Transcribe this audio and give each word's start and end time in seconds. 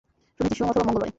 শুনেছি 0.39 0.55
সোম 0.57 0.67
অথবা 0.69 0.83
মঙ্গলবারে। 0.83 1.09